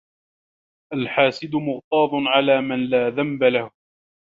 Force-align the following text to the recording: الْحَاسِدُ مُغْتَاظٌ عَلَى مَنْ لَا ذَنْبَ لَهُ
الْحَاسِدُ 0.93 1.55
مُغْتَاظٌ 1.55 2.09
عَلَى 2.13 2.61
مَنْ 2.61 2.85
لَا 2.89 3.09
ذَنْبَ 3.09 3.43
لَهُ 3.43 3.71